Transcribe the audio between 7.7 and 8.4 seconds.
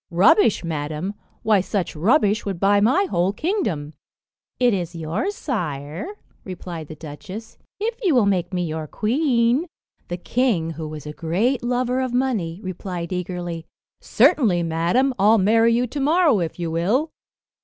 "if you will